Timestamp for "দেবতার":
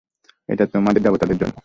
1.03-1.31